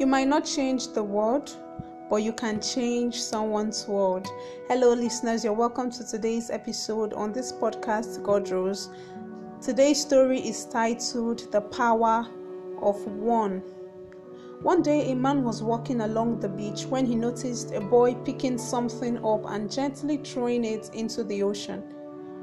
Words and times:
You 0.00 0.06
might 0.06 0.28
not 0.28 0.46
change 0.46 0.94
the 0.94 1.02
world, 1.02 1.54
but 2.08 2.22
you 2.22 2.32
can 2.32 2.58
change 2.62 3.20
someone's 3.20 3.86
world. 3.86 4.26
Hello, 4.66 4.94
listeners. 4.94 5.44
You're 5.44 5.52
welcome 5.52 5.90
to 5.90 6.08
today's 6.08 6.48
episode 6.48 7.12
on 7.12 7.34
this 7.34 7.52
podcast, 7.52 8.22
God 8.22 8.48
Rose. 8.48 8.88
Today's 9.60 10.00
story 10.00 10.40
is 10.40 10.64
titled 10.64 11.52
The 11.52 11.60
Power 11.60 12.26
of 12.80 13.06
One. 13.08 13.58
One 14.62 14.80
day, 14.80 15.12
a 15.12 15.14
man 15.14 15.44
was 15.44 15.62
walking 15.62 16.00
along 16.00 16.40
the 16.40 16.48
beach 16.48 16.86
when 16.86 17.04
he 17.04 17.14
noticed 17.14 17.74
a 17.74 17.80
boy 17.82 18.14
picking 18.24 18.56
something 18.56 19.22
up 19.22 19.44
and 19.50 19.70
gently 19.70 20.16
throwing 20.16 20.64
it 20.64 20.88
into 20.94 21.24
the 21.24 21.42
ocean. 21.42 21.82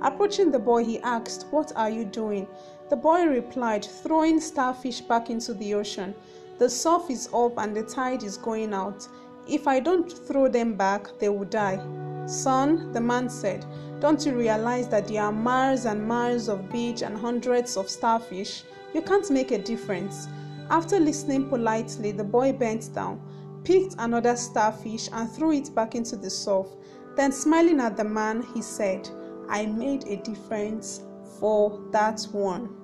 Approaching 0.04 0.52
the 0.52 0.60
boy, 0.60 0.84
he 0.86 1.00
asked, 1.00 1.48
What 1.50 1.72
are 1.76 1.90
you 1.90 2.06
doing? 2.06 2.46
The 2.92 2.98
boy 2.98 3.26
replied, 3.26 3.84
Throwing 3.84 4.40
starfish 4.40 5.02
back 5.02 5.32
into 5.32 5.56
the 5.56 5.74
ocean. 5.74 6.14
The 6.60 6.70
surf 6.70 7.10
is 7.10 7.30
up 7.34 7.58
and 7.58 7.76
the 7.76 7.84
tide 7.84 8.24
is 8.24 8.38
going 8.38 8.74
out. 8.74 9.08
If 9.48 9.68
I 9.68 9.80
don't 9.80 10.12
throw 10.12 10.48
them 10.48 10.74
back, 10.74 11.08
they 11.20 11.30
will 11.30 11.46
die. 11.46 11.80
Son, 12.26 12.92
the 12.94 13.02
man 13.02 13.30
said, 13.30 13.66
don't 14.00 14.24
you 14.26 14.36
realize 14.36 14.88
that 14.90 15.08
there 15.08 15.24
are 15.24 15.32
miles 15.32 15.86
and 15.86 16.08
miles 16.08 16.50
of 16.50 16.72
beach 16.72 17.02
and 17.02 17.18
hundreds 17.18 17.78
of 17.78 17.90
starfish? 17.90 18.64
You 18.94 19.02
can't 19.02 19.30
make 19.32 19.52
a 19.52 19.58
difference. 19.58 20.28
After 20.70 21.00
listening 21.00 21.50
politely, 21.50 22.12
the 22.12 22.24
boy 22.24 22.54
bent 22.54 22.94
down, 22.94 23.22
picked 23.64 23.96
another 23.98 24.36
starfish, 24.36 25.10
and 25.14 25.32
threw 25.32 25.54
it 25.54 25.74
back 25.74 25.96
into 25.96 26.16
the 26.16 26.30
surf. 26.30 26.68
Then, 27.16 27.32
smiling 27.32 27.80
at 27.80 27.98
the 27.98 28.04
man, 28.04 28.46
he 28.54 28.62
said, 28.62 29.10
I 29.50 29.66
made 29.66 30.04
a 30.08 30.18
difference 30.18 31.02
for 31.40 31.82
that 31.92 32.22
one. 32.32 32.76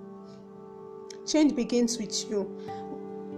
Change 1.27 1.55
begins 1.55 1.97
with 1.97 2.29
you. 2.29 2.57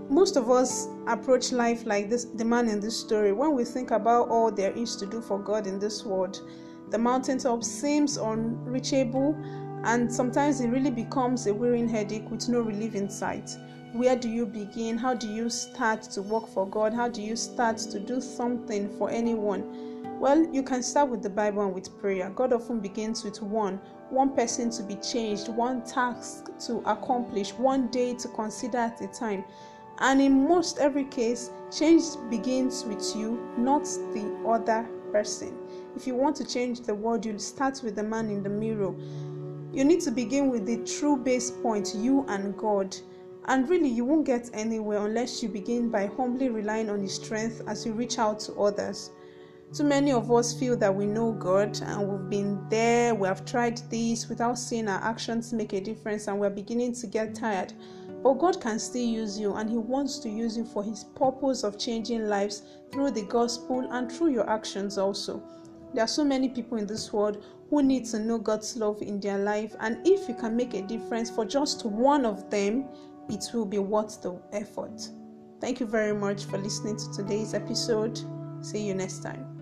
Most 0.10 0.36
of 0.38 0.50
us 0.50 0.88
approach 1.08 1.52
life 1.52 1.86
like 1.86 2.10
this 2.10 2.26
the 2.26 2.46
man 2.46 2.70
in 2.70 2.80
this 2.80 3.00
story. 3.00 3.34
When 3.34 3.54
we 3.54 3.64
think 3.64 3.92
about 3.92 4.30
all 4.30 4.52
there 4.52 4.72
is 4.72 4.96
to 4.98 5.06
do 5.06 5.22
for 5.22 5.40
God 5.40 5.68
in 5.68 5.80
this 5.80 6.06
world, 6.06 6.42
the 6.90 6.98
mountaintop 6.98 7.64
seems 7.64 8.18
unreachable 8.18 9.36
and 9.84 10.12
sometimes 10.12 10.62
it 10.62 10.70
really 10.70 10.92
becomes 10.92 11.48
a 11.48 11.54
wearing 11.54 11.88
headache 11.88 12.30
with 12.30 12.48
no 12.50 12.62
relief 12.62 12.96
in 12.96 13.10
sight 13.10 13.58
where 13.96 14.18
do 14.18 14.28
you 14.28 14.46
begin? 14.46 14.98
How 14.98 15.14
do 15.14 15.26
you 15.26 15.50
start 15.50 16.02
to 16.04 16.22
work 16.22 16.50
for 16.50 16.68
God? 16.68 16.94
How 16.94 17.08
do 17.08 17.22
you 17.22 17.38
start 17.38 17.78
to 17.78 17.98
do 17.98 18.20
something 18.20 18.90
for 18.98 19.10
anyone? 19.10 20.20
Well, 20.20 20.46
you 20.52 20.64
can 20.64 20.84
start 20.84 21.10
with 21.10 21.24
the 21.24 21.30
Bible 21.30 21.64
and 21.64 21.74
with 21.74 21.98
prayer. 22.00 22.30
God 22.30 22.52
often 22.52 22.82
begins 22.82 23.24
with 23.24 23.42
one 23.42 23.80
one 24.10 24.36
person 24.36 24.70
to 24.70 24.84
be 24.84 24.96
changed, 24.96 25.48
one 25.48 25.82
task 25.84 26.50
to 26.68 26.78
accomplish, 26.86 27.54
one 27.54 27.88
day 27.88 28.14
to 28.16 28.28
consider 28.30 28.78
at 28.78 29.02
a 29.02 29.08
time. 29.08 29.46
And 30.00 30.22
in 30.22 30.48
most 30.48 30.78
every 30.80 31.06
case, 31.06 31.52
change 31.72 32.04
begins 32.30 32.84
with 32.84 33.16
you, 33.16 33.40
not 33.58 33.84
the 34.14 34.36
other 34.48 34.88
person. 35.12 35.58
If 35.96 36.06
you 36.06 36.16
want 36.16 36.36
to 36.38 36.46
change 36.46 36.82
the 36.82 36.94
world, 36.94 37.26
you'll 37.26 37.40
start 37.40 37.82
with 37.84 37.96
the 37.96 38.04
man 38.04 38.30
in 38.30 38.44
the 38.44 38.50
mirror. 38.50 38.94
You 39.72 39.84
need 39.86 40.02
to 40.02 40.12
begin 40.12 40.50
with 40.50 40.66
the 40.66 40.78
true 40.86 41.18
base 41.18 41.52
point, 41.52 41.96
you 41.96 42.26
and 42.28 42.58
God. 42.58 42.96
And 43.48 43.70
really, 43.70 43.90
you 43.90 44.04
won't 44.04 44.26
get 44.26 44.50
anywhere 44.54 45.06
unless 45.06 45.44
you 45.44 45.50
begin 45.50 45.90
by 45.90 46.08
humbly 46.08 46.50
relying 46.50 46.90
on 46.90 47.00
His 47.00 47.16
strength 47.16 47.62
as 47.68 47.86
you 47.86 47.94
reach 47.94 48.18
out 48.18 48.40
to 48.42 48.54
others. 48.56 49.12
Too 49.74 49.84
many 49.84 50.12
of 50.12 50.32
us 50.32 50.58
feel 50.58 50.78
that 50.78 50.94
we 50.94 51.06
know 51.06 51.34
God 51.34 51.80
and 51.82 52.08
we've 52.08 52.30
been 52.30 52.66
there, 52.70 53.14
we 53.14 53.28
have 53.28 53.46
tried 53.46 53.78
this 53.90 54.30
without 54.30 54.58
seeing 54.58 54.88
our 54.88 55.04
actions 55.04 55.52
make 55.52 55.74
a 55.74 55.82
difference, 55.82 56.28
and 56.28 56.40
we're 56.40 56.50
beginning 56.50 56.94
to 56.96 57.08
get 57.08 57.36
tired. 57.36 57.74
But 58.26 58.40
God 58.40 58.60
can 58.60 58.80
still 58.80 59.06
use 59.06 59.40
you, 59.40 59.54
and 59.54 59.70
He 59.70 59.78
wants 59.78 60.18
to 60.18 60.30
use 60.30 60.58
you 60.58 60.66
for 60.66 60.84
His 60.84 61.04
purpose 61.04 61.64
of 61.64 61.78
changing 61.78 62.28
lives 62.28 62.64
through 62.92 63.12
the 63.12 63.22
gospel 63.22 63.88
and 63.92 64.12
through 64.12 64.30
your 64.30 64.50
actions 64.50 64.98
also. 64.98 65.44
There 65.94 66.04
are 66.04 66.08
so 66.08 66.26
many 66.26 66.50
people 66.50 66.80
in 66.80 66.88
this 66.88 67.14
world 67.14 67.46
who 67.70 67.84
need 67.84 68.06
to 68.06 68.20
know 68.20 68.40
God's 68.40 68.76
love 68.78 69.04
in 69.04 69.20
their 69.20 69.38
life, 69.38 69.76
and 69.80 70.00
if 70.08 70.28
you 70.28 70.34
can 70.34 70.56
make 70.56 70.74
a 70.74 70.82
difference 70.82 71.30
for 71.30 71.46
just 71.46 71.86
one 71.86 72.26
of 72.26 72.50
them, 72.50 72.86
it 73.30 73.46
will 73.54 73.64
be 73.64 73.78
worth 73.78 74.24
the 74.24 74.42
effort. 74.54 75.08
Thank 75.62 75.80
you 75.80 75.86
very 75.86 76.16
much 76.16 76.46
for 76.46 76.58
listening 76.58 76.98
to 76.98 77.14
today's 77.14 77.54
episode. 77.54 78.20
See 78.62 78.88
you 78.88 78.96
next 78.96 79.20
time. 79.20 79.55